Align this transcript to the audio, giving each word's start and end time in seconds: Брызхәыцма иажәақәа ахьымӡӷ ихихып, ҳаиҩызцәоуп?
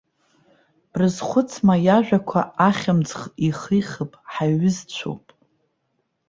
Брызхәыцма 0.91 1.75
иажәақәа 1.87 2.41
ахьымӡӷ 2.67 3.21
ихихып, 3.47 4.11
ҳаиҩызцәоуп? 4.31 5.25